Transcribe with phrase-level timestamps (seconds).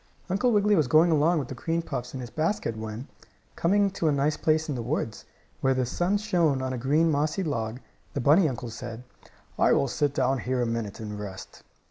[0.31, 3.07] Uncle Wiggily was going along with the cream puffs in his basket when,
[3.55, 5.25] coming to a nice place in the woods,
[5.59, 7.79] where the sun shone on a green, mossy log,
[8.15, 9.03] the bunny uncle said:
[9.59, 11.61] "I will sit down here a minute and rest."